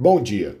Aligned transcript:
Bom 0.00 0.22
dia. 0.22 0.56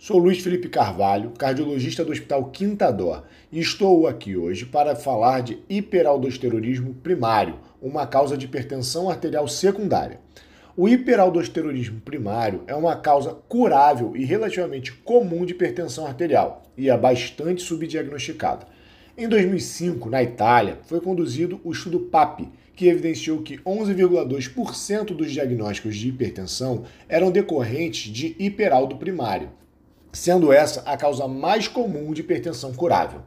Sou 0.00 0.18
Luiz 0.18 0.42
Felipe 0.42 0.68
Carvalho, 0.68 1.30
cardiologista 1.38 2.04
do 2.04 2.10
Hospital 2.10 2.46
Quinta 2.46 2.90
Dó, 2.90 3.22
e 3.52 3.60
estou 3.60 4.08
aqui 4.08 4.36
hoje 4.36 4.66
para 4.66 4.96
falar 4.96 5.42
de 5.42 5.60
hiperaldosteronismo 5.68 6.94
primário, 6.94 7.60
uma 7.80 8.04
causa 8.04 8.36
de 8.36 8.46
hipertensão 8.46 9.08
arterial 9.08 9.46
secundária. 9.46 10.18
O 10.76 10.88
hiperaldosteronismo 10.88 12.00
primário 12.00 12.64
é 12.66 12.74
uma 12.74 12.96
causa 12.96 13.32
curável 13.48 14.16
e 14.16 14.24
relativamente 14.24 14.92
comum 14.92 15.46
de 15.46 15.52
hipertensão 15.52 16.04
arterial 16.04 16.64
e 16.76 16.90
é 16.90 16.98
bastante 16.98 17.62
subdiagnosticada. 17.62 18.66
Em 19.16 19.28
2005, 19.28 20.10
na 20.10 20.20
Itália, 20.20 20.78
foi 20.82 21.00
conduzido 21.00 21.60
o 21.62 21.70
estudo 21.70 22.00
PAP, 22.00 22.40
que 22.80 22.88
evidenciou 22.88 23.42
que 23.42 23.58
11,2% 23.58 25.14
dos 25.14 25.30
diagnósticos 25.30 25.94
de 25.94 26.08
hipertensão 26.08 26.84
eram 27.10 27.30
decorrentes 27.30 28.10
de 28.10 28.34
hiperaldo 28.38 28.96
primário, 28.96 29.50
sendo 30.10 30.50
essa 30.50 30.80
a 30.86 30.96
causa 30.96 31.28
mais 31.28 31.68
comum 31.68 32.14
de 32.14 32.22
hipertensão 32.22 32.72
curável. 32.72 33.20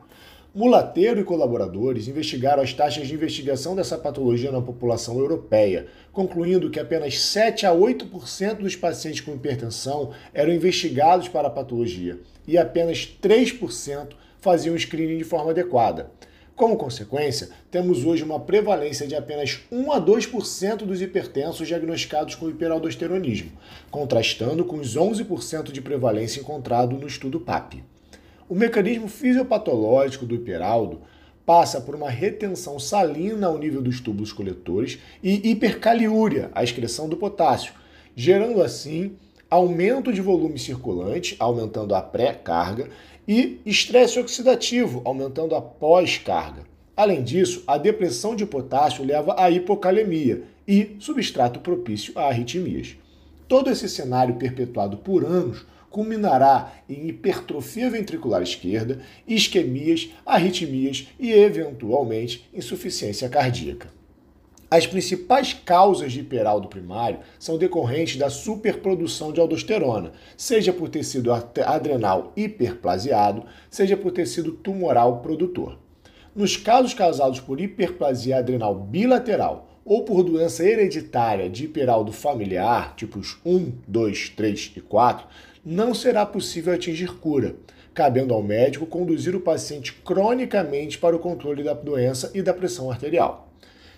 Mulateiro 0.56 1.20
e 1.20 1.24
colaboradores 1.24 2.08
investigaram 2.08 2.64
as 2.64 2.74
taxas 2.74 3.08
de 3.08 3.14
investigação 3.14 3.76
dessa 3.76 3.96
patologia 3.96 4.52
na 4.52 4.60
população 4.60 5.20
europeia, 5.20 5.86
concluindo 6.12 6.72
que 6.72 6.80
apenas 6.80 7.20
7 7.20 7.68
a 7.68 7.76
8% 7.76 8.56
dos 8.56 8.76
pacientes 8.76 9.22
com 9.22 9.36
hipertensão 9.36 10.14
eram 10.34 10.52
investigados 10.52 11.28
para 11.28 11.48
a 11.48 11.52
patologia 11.52 12.20
e 12.48 12.58
apenas 12.58 13.08
3% 13.22 14.14
faziam 14.42 14.76
screening 14.76 15.20
de 15.20 15.24
forma 15.24 15.52
adequada. 15.52 16.10
Como 16.56 16.78
consequência, 16.78 17.50
temos 17.72 18.06
hoje 18.06 18.24
uma 18.24 18.40
prevalência 18.40 19.08
de 19.08 19.16
apenas 19.16 19.62
1 19.72 19.92
a 19.92 20.00
2% 20.00 20.86
dos 20.86 21.02
hipertensos 21.02 21.68
diagnosticados 21.68 22.36
com 22.36 22.48
hiperaldosteronismo, 22.48 23.52
contrastando 23.90 24.64
com 24.64 24.76
os 24.76 24.96
11% 24.96 25.72
de 25.72 25.82
prevalência 25.82 26.40
encontrado 26.40 26.96
no 26.96 27.08
estudo 27.08 27.40
PAP. 27.40 27.84
O 28.48 28.54
mecanismo 28.54 29.08
fisiopatológico 29.08 30.28
do 30.28 30.36
hiperaldo 30.36 31.02
passa 31.44 31.82
por 31.82 31.96
uma 31.96 32.10
retenção 32.10 32.80
salina 32.80 33.48
ao 33.48 33.58
nível 33.58 33.82
dos 33.82 34.00
túbulos 34.00 34.32
coletores 34.32 35.00
e 35.24 35.50
hipercaliúria, 35.50 36.52
a 36.54 36.64
excreção 36.64 37.10
do 37.10 37.18
potássio, 37.18 37.74
gerando 38.16 38.62
assim 38.62 39.18
aumento 39.54 40.12
de 40.12 40.20
volume 40.20 40.58
circulante, 40.58 41.36
aumentando 41.40 41.94
a 41.94 42.02
pré-carga, 42.02 42.90
e 43.28 43.62
estresse 43.66 44.20
oxidativo, 44.20 45.02
aumentando 45.06 45.56
a 45.56 45.62
pós-carga. 45.62 46.64
Além 46.98 47.24
disso, 47.24 47.64
a 47.68 47.78
depressão 47.78 48.36
de 48.36 48.46
potássio 48.46 49.06
leva 49.06 49.40
à 49.40 49.50
hipocalemia 49.50 50.44
e 50.68 50.96
substrato 51.00 51.60
propício 51.60 52.14
a 52.18 52.24
arritmias. 52.24 52.98
Todo 53.48 53.70
esse 53.70 53.88
cenário 53.88 54.36
perpetuado 54.36 54.98
por 54.98 55.24
anos 55.24 55.66
culminará 55.90 56.74
em 56.90 57.08
hipertrofia 57.08 57.90
ventricular 57.90 58.42
esquerda, 58.42 59.02
isquemias, 59.28 60.10
arritmias 60.26 61.08
e, 61.20 61.32
eventualmente, 61.32 62.50
insuficiência 62.52 63.30
cardíaca. 63.30 63.90
As 64.76 64.88
principais 64.88 65.54
causas 65.54 66.12
de 66.12 66.22
hiperaldo 66.22 66.68
primário 66.68 67.20
são 67.38 67.60
decorrentes 67.60 68.18
da 68.18 68.28
superprodução 68.28 69.32
de 69.32 69.40
aldosterona, 69.40 70.14
seja 70.36 70.74
por 70.74 70.90
tecido 70.90 71.32
adrenal 71.32 72.34
hiperplasiado, 72.36 73.46
seja 73.70 73.96
por 73.96 74.12
tecido 74.12 74.52
tumoral 74.52 75.22
produtor. 75.22 75.78
Nos 76.36 76.58
casos 76.58 76.96
causados 76.96 77.40
por 77.40 77.62
hiperplasia 77.62 78.38
adrenal 78.38 78.74
bilateral 78.74 79.70
ou 79.86 80.06
por 80.06 80.24
doença 80.24 80.66
hereditária 80.66 81.48
de 81.48 81.66
hiperaldo 81.66 82.12
familiar, 82.12 82.96
tipos 82.96 83.38
1, 83.46 83.74
2, 83.88 84.30
3 84.30 84.72
e 84.78 84.82
4, 84.82 85.28
não 85.64 85.94
será 85.94 86.26
possível 86.26 86.74
atingir 86.74 87.14
cura, 87.20 87.58
cabendo 87.94 88.34
ao 88.34 88.42
médico 88.42 88.88
conduzir 88.88 89.36
o 89.36 89.40
paciente 89.40 89.94
cronicamente 89.94 90.98
para 90.98 91.16
o 91.16 91.20
controle 91.20 91.62
da 91.62 91.76
doença 91.76 92.32
e 92.34 92.42
da 92.42 92.56
pressão 92.56 92.90
arterial. 92.90 93.53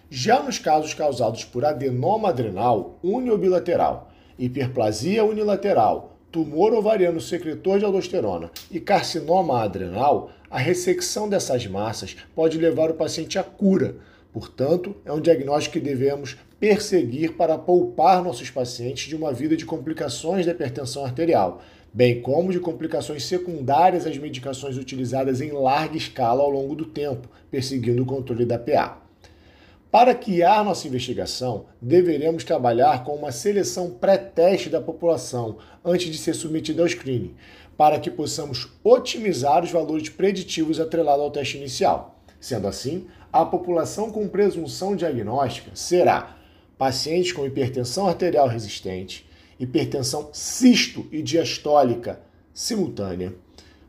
Já 0.09 0.41
nos 0.41 0.59
casos 0.59 0.93
causados 0.93 1.43
por 1.43 1.65
adenoma 1.65 2.29
adrenal 2.29 2.99
uniobilateral, 3.03 4.11
hiperplasia 4.37 5.25
unilateral, 5.25 6.15
tumor 6.31 6.73
ovariano 6.73 7.19
secretor 7.19 7.79
de 7.79 7.85
aldosterona 7.85 8.51
e 8.69 8.79
carcinoma 8.79 9.63
adrenal, 9.63 10.29
a 10.49 10.59
ressecção 10.59 11.27
dessas 11.27 11.65
massas 11.65 12.15
pode 12.35 12.57
levar 12.59 12.91
o 12.91 12.95
paciente 12.95 13.39
à 13.39 13.43
cura. 13.43 13.95
Portanto, 14.31 14.95
é 15.05 15.11
um 15.11 15.19
diagnóstico 15.19 15.73
que 15.73 15.79
devemos 15.79 16.37
perseguir 16.59 17.33
para 17.33 17.57
poupar 17.57 18.23
nossos 18.23 18.51
pacientes 18.51 19.07
de 19.07 19.15
uma 19.15 19.33
vida 19.33 19.57
de 19.57 19.65
complicações 19.65 20.45
da 20.45 20.51
hipertensão 20.51 21.03
arterial, 21.03 21.61
bem 21.91 22.21
como 22.21 22.51
de 22.51 22.59
complicações 22.59 23.23
secundárias 23.25 24.05
às 24.05 24.17
medicações 24.17 24.77
utilizadas 24.77 25.41
em 25.41 25.51
larga 25.51 25.97
escala 25.97 26.43
ao 26.43 26.49
longo 26.51 26.75
do 26.75 26.85
tempo, 26.85 27.27
perseguindo 27.49 28.03
o 28.03 28.05
controle 28.05 28.45
da 28.45 28.59
PA. 28.59 29.04
Para 29.95 30.11
guiar 30.11 30.61
nossa 30.65 30.89
investigação, 30.89 31.67
deveremos 31.81 32.43
trabalhar 32.43 33.05
com 33.05 33.15
uma 33.15 33.31
seleção 33.31 33.91
pré-teste 33.91 34.69
da 34.69 34.81
população 34.81 35.59
antes 35.85 36.11
de 36.11 36.17
ser 36.17 36.33
submetida 36.33 36.81
ao 36.81 36.89
screening, 36.89 37.33
para 37.77 37.97
que 37.97 38.11
possamos 38.11 38.67
otimizar 38.83 39.63
os 39.63 39.71
valores 39.71 40.09
preditivos 40.09 40.81
atrelados 40.81 41.23
ao 41.23 41.31
teste 41.31 41.55
inicial. 41.55 42.19
Sendo 42.41 42.67
assim, 42.67 43.07
a 43.31 43.45
população 43.45 44.11
com 44.11 44.27
presunção 44.27 44.97
diagnóstica 44.97 45.71
será 45.73 46.39
pacientes 46.77 47.31
com 47.31 47.45
hipertensão 47.45 48.05
arterial 48.05 48.49
resistente, 48.49 49.25
hipertensão 49.57 50.27
cisto 50.33 51.07
e 51.09 51.21
diastólica 51.21 52.19
simultânea, 52.53 53.33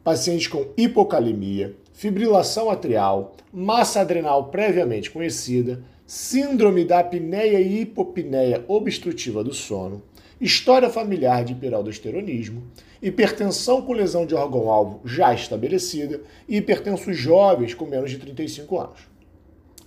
pacientes 0.04 0.46
com 0.46 0.68
hipocalemia, 0.76 1.74
fibrilação 1.96 2.68
atrial, 2.68 3.34
massa 3.50 4.02
adrenal 4.02 4.50
previamente 4.50 5.10
conhecida, 5.10 5.82
síndrome 6.06 6.84
da 6.84 6.98
apneia 6.98 7.58
e 7.58 7.80
hipopneia 7.80 8.62
obstrutiva 8.68 9.42
do 9.42 9.54
sono, 9.54 10.02
história 10.38 10.90
familiar 10.90 11.42
de 11.42 11.54
hiperaldosteronismo, 11.54 12.64
hipertensão 13.00 13.80
com 13.80 13.94
lesão 13.94 14.26
de 14.26 14.34
órgão-alvo 14.34 15.00
já 15.06 15.32
estabelecida 15.32 16.20
e 16.46 16.58
hipertensos 16.58 17.16
jovens 17.16 17.72
com 17.72 17.86
menos 17.86 18.10
de 18.10 18.18
35 18.18 18.78
anos. 18.78 19.00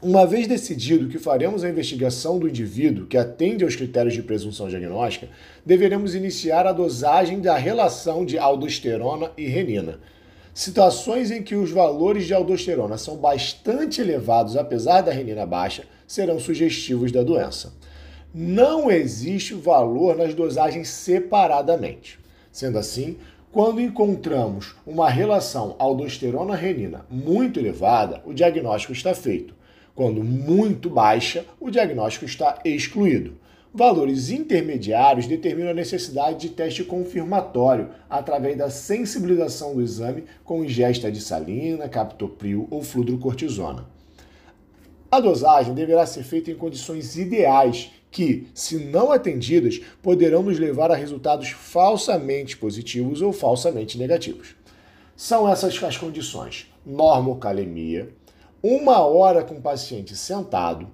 Uma 0.02 0.26
vez 0.26 0.48
decidido 0.48 1.10
que 1.10 1.20
faremos 1.20 1.64
a 1.64 1.70
investigação 1.70 2.40
do 2.40 2.50
indivíduo 2.50 3.06
que 3.06 3.18
atende 3.18 3.64
aos 3.64 3.76
critérios 3.76 4.16
de 4.16 4.24
presunção 4.24 4.68
diagnóstica, 4.68 5.30
deveremos 5.64 6.16
iniciar 6.16 6.66
a 6.66 6.72
dosagem 6.72 7.40
da 7.40 7.56
relação 7.56 8.26
de 8.26 8.40
aldosterona 8.40 9.32
e 9.38 9.46
renina, 9.46 10.00
Situações 10.60 11.32
em 11.32 11.42
que 11.42 11.56
os 11.56 11.72
valores 11.72 12.26
de 12.26 12.34
aldosterona 12.34 12.98
são 12.98 13.16
bastante 13.16 14.02
elevados, 14.02 14.58
apesar 14.58 15.00
da 15.00 15.10
renina 15.10 15.46
baixa, 15.46 15.86
serão 16.06 16.38
sugestivos 16.38 17.14
da 17.14 17.24
doença. 17.24 17.72
Não 18.34 18.92
existe 18.92 19.54
valor 19.54 20.18
nas 20.18 20.34
dosagens 20.34 20.90
separadamente. 20.90 22.20
Sendo 22.52 22.78
assim, 22.78 23.16
quando 23.54 23.80
encontramos 23.80 24.76
uma 24.86 25.10
relação 25.10 25.78
aldosterona-renina 25.80 27.06
muito 27.10 27.58
elevada, 27.58 28.22
o 28.26 28.34
diagnóstico 28.34 28.92
está 28.92 29.16
feito. 29.16 29.56
Quando 29.96 30.22
muito 30.22 30.90
baixa, 30.90 31.46
o 31.58 31.70
diagnóstico 31.70 32.26
está 32.26 32.60
excluído. 32.66 33.38
Valores 33.72 34.32
intermediários 34.32 35.28
determinam 35.28 35.70
a 35.70 35.76
necessidade 35.76 36.40
de 36.40 36.50
teste 36.50 36.84
confirmatório 36.84 37.90
através 38.10 38.58
da 38.58 38.68
sensibilização 38.70 39.76
do 39.76 39.82
exame 39.82 40.24
com 40.44 40.66
ingesta 40.66 41.12
de 41.12 41.22
salina, 41.22 41.88
captopril 41.88 42.68
ou 42.72 42.82
fludrocortisona. 42.82 43.86
A 45.12 45.20
dosagem 45.20 45.76
deverá 45.76 46.06
ser 46.08 46.24
feita 46.24 46.50
em 46.50 46.56
condições 46.56 47.16
ideais 47.16 47.92
que, 48.10 48.48
se 48.56 48.78
não 48.78 49.12
atendidas, 49.12 49.80
poderão 50.02 50.42
nos 50.42 50.58
levar 50.58 50.90
a 50.90 50.96
resultados 50.96 51.50
falsamente 51.50 52.58
positivos 52.58 53.22
ou 53.22 53.32
falsamente 53.32 54.00
negativos. 54.00 54.56
São 55.16 55.48
essas 55.48 55.82
as 55.84 55.98
condições: 55.98 56.72
normocalemia, 56.84 58.10
uma 58.64 59.00
hora 59.00 59.44
com 59.44 59.56
o 59.56 59.62
paciente 59.62 60.16
sentado, 60.16 60.88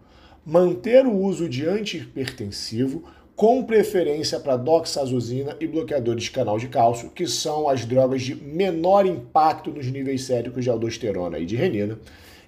manter 0.46 1.08
o 1.08 1.12
uso 1.12 1.50
de 1.50 1.68
antihipertensivo 1.68 3.04
com 3.36 3.64
preferência 3.64 4.40
para 4.40 4.56
doxazosina 4.56 5.58
e 5.60 5.66
bloqueadores 5.66 6.26
de 6.26 6.32
canal 6.32 6.60
de 6.60 6.68
cálcio, 6.68 7.10
que 7.10 7.26
são 7.26 7.68
as 7.68 7.84
drogas 7.84 8.22
de 8.22 8.36
menor 8.36 9.08
impacto 9.08 9.72
nos 9.72 9.88
níveis 9.88 10.24
séricos 10.24 10.64
de 10.64 10.70
aldosterona 10.70 11.40
e 11.40 11.46
de 11.46 11.56
renina, 11.56 12.00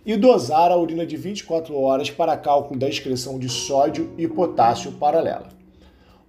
e 0.05 0.15
dosar 0.15 0.71
a 0.71 0.77
urina 0.77 1.05
de 1.05 1.17
24 1.17 1.75
horas 1.75 2.09
para 2.09 2.38
cálculo 2.38 2.79
da 2.79 2.88
excreção 2.88 3.38
de 3.39 3.49
sódio 3.49 4.13
e 4.17 4.27
potássio 4.27 4.93
paralela. 4.93 5.50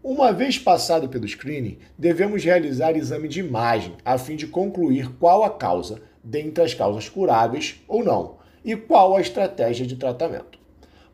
Uma 0.03 0.32
vez 0.32 0.59
passado 0.59 1.09
pelo 1.09 1.29
screening, 1.29 1.79
devemos 1.97 2.43
realizar 2.43 2.97
exame 2.97 3.29
de 3.29 3.41
imagem 3.41 3.93
a 4.05 4.17
fim 4.17 4.37
de 4.37 4.47
concluir 4.47 5.11
qual 5.21 5.44
a 5.44 5.50
causa, 5.50 6.00
dentre 6.25 6.64
as 6.64 6.73
causas 6.73 7.09
curáveis 7.09 7.76
ou 7.87 8.03
não, 8.03 8.38
e 8.64 8.75
qual 8.75 9.14
a 9.14 9.21
estratégia 9.21 9.87
de 9.87 9.97
tratamento. 9.97 10.58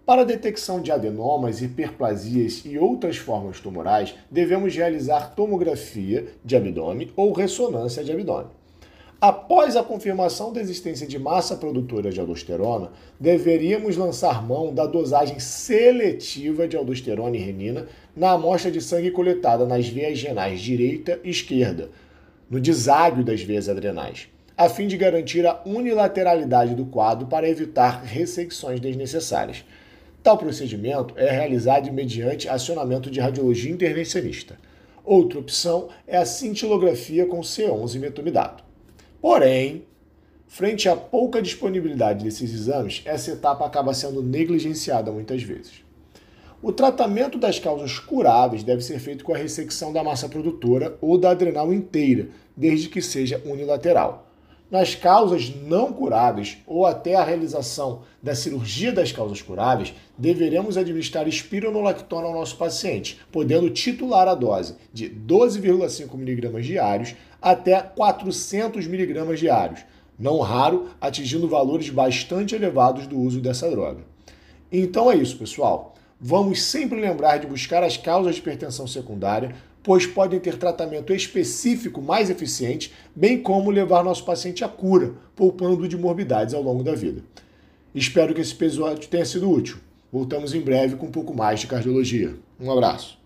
Para 0.06 0.20
a 0.20 0.24
detecção 0.24 0.82
de 0.82 0.92
adenomas, 0.92 1.62
hiperplasias 1.62 2.60
e 2.66 2.76
outras 2.78 3.16
formas 3.16 3.58
tumorais, 3.58 4.14
devemos 4.30 4.76
realizar 4.76 5.34
tomografia 5.34 6.26
de 6.44 6.54
abdômen 6.54 7.10
ou 7.16 7.32
ressonância 7.32 8.04
de 8.04 8.12
abdômen. 8.12 8.50
Após 9.18 9.76
a 9.76 9.82
confirmação 9.82 10.52
da 10.52 10.60
existência 10.60 11.06
de 11.06 11.18
massa 11.18 11.56
produtora 11.56 12.10
de 12.10 12.20
aldosterona, 12.20 12.90
deveríamos 13.18 13.96
lançar 13.96 14.46
mão 14.46 14.74
da 14.74 14.84
dosagem 14.84 15.40
seletiva 15.40 16.68
de 16.68 16.76
aldosterona 16.76 17.34
e 17.34 17.40
renina 17.40 17.86
na 18.14 18.32
amostra 18.32 18.70
de 18.70 18.82
sangue 18.82 19.10
coletada 19.10 19.64
nas 19.64 19.88
veias 19.88 20.22
renais 20.22 20.60
direita 20.60 21.18
e 21.24 21.30
esquerda, 21.30 21.88
no 22.50 22.60
deságio 22.60 23.24
das 23.24 23.40
veias 23.40 23.70
adrenais, 23.70 24.28
a 24.54 24.68
fim 24.68 24.86
de 24.86 24.98
garantir 24.98 25.46
a 25.46 25.62
unilateralidade 25.64 26.74
do 26.74 26.84
quadro 26.84 27.26
para 27.26 27.48
evitar 27.48 28.02
ressecções 28.02 28.78
desnecessárias. 28.80 29.64
Tal 30.24 30.38
procedimento 30.38 31.12
é 31.18 31.30
realizado 31.30 31.92
mediante 31.92 32.48
acionamento 32.48 33.10
de 33.10 33.20
radiologia 33.20 33.70
intervencionista. 33.70 34.58
Outra 35.04 35.38
opção 35.38 35.90
é 36.06 36.16
a 36.16 36.24
cintilografia 36.24 37.26
com 37.26 37.42
C11 37.42 37.98
metomidato. 37.98 38.64
Porém, 39.20 39.84
frente 40.46 40.88
à 40.88 40.96
pouca 40.96 41.42
disponibilidade 41.42 42.24
desses 42.24 42.54
exames, 42.54 43.02
essa 43.04 43.32
etapa 43.32 43.66
acaba 43.66 43.92
sendo 43.92 44.22
negligenciada 44.22 45.12
muitas 45.12 45.42
vezes. 45.42 45.84
O 46.62 46.72
tratamento 46.72 47.36
das 47.36 47.58
causas 47.58 47.98
curáveis 47.98 48.62
deve 48.62 48.80
ser 48.80 48.98
feito 49.00 49.24
com 49.24 49.34
a 49.34 49.36
ressecção 49.36 49.92
da 49.92 50.02
massa 50.02 50.26
produtora 50.26 50.96
ou 51.02 51.18
da 51.18 51.32
adrenal 51.32 51.70
inteira, 51.70 52.30
desde 52.56 52.88
que 52.88 53.02
seja 53.02 53.42
unilateral. 53.44 54.23
Nas 54.74 54.92
causas 54.92 55.54
não 55.54 55.92
curáveis 55.92 56.58
ou 56.66 56.84
até 56.84 57.14
a 57.14 57.22
realização 57.22 58.02
da 58.20 58.34
cirurgia 58.34 58.90
das 58.90 59.12
causas 59.12 59.40
curáveis, 59.40 59.94
deveremos 60.18 60.76
administrar 60.76 61.28
espironolactona 61.28 62.26
ao 62.26 62.32
nosso 62.32 62.56
paciente, 62.56 63.20
podendo 63.30 63.70
titular 63.70 64.26
a 64.26 64.34
dose 64.34 64.74
de 64.92 65.08
12,5 65.08 66.14
mg 66.14 66.60
diários 66.60 67.14
até 67.40 67.80
400 67.80 68.84
mg 68.86 69.36
diários, 69.36 69.84
não 70.18 70.40
raro 70.40 70.88
atingindo 71.00 71.46
valores 71.46 71.88
bastante 71.88 72.56
elevados 72.56 73.06
do 73.06 73.16
uso 73.16 73.40
dessa 73.40 73.70
droga. 73.70 74.00
Então 74.72 75.08
é 75.08 75.14
isso, 75.14 75.38
pessoal. 75.38 75.94
Vamos 76.20 76.60
sempre 76.60 77.00
lembrar 77.00 77.36
de 77.36 77.46
buscar 77.46 77.84
as 77.84 77.96
causas 77.96 78.34
de 78.34 78.40
hipertensão 78.40 78.88
secundária, 78.88 79.54
pois 79.84 80.06
podem 80.06 80.40
ter 80.40 80.56
tratamento 80.56 81.12
específico 81.12 82.02
mais 82.02 82.30
eficiente, 82.30 82.90
bem 83.14 83.40
como 83.40 83.70
levar 83.70 84.02
nosso 84.02 84.24
paciente 84.24 84.64
à 84.64 84.68
cura, 84.68 85.12
poupando 85.36 85.86
de 85.86 85.96
morbidades 85.96 86.54
ao 86.54 86.62
longo 86.62 86.82
da 86.82 86.94
vida. 86.94 87.22
Espero 87.94 88.34
que 88.34 88.40
esse 88.40 88.54
episódio 88.54 89.08
tenha 89.08 89.24
sido 89.24 89.48
útil. 89.48 89.76
Voltamos 90.10 90.54
em 90.54 90.60
breve 90.60 90.96
com 90.96 91.06
um 91.06 91.12
pouco 91.12 91.34
mais 91.34 91.60
de 91.60 91.66
cardiologia. 91.66 92.34
Um 92.58 92.72
abraço. 92.72 93.23